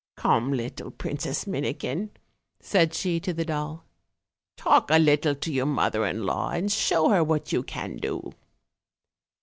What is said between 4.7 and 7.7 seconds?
a little to your mother in >aw, and show her what you